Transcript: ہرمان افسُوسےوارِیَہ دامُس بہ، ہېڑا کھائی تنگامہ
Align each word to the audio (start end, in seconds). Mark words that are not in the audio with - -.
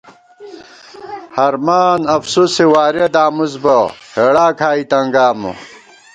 ہرمان 1.37 1.99
افسُوسےوارِیَہ 2.15 3.07
دامُس 3.15 3.53
بہ، 3.63 3.77
ہېڑا 4.15 4.47
کھائی 4.59 4.83
تنگامہ 4.91 5.51